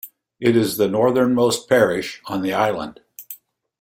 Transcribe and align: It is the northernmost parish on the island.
It 0.39 0.55
is 0.55 0.77
the 0.77 0.87
northernmost 0.87 1.69
parish 1.69 2.23
on 2.25 2.41
the 2.41 2.53
island. 2.53 3.01